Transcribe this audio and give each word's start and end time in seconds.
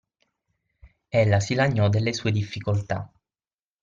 Ella 1.11 1.39
si 1.41 1.53
lagnò 1.53 1.87
delle 1.87 2.11
sue 2.11 2.31
difficoltà. 2.31 3.11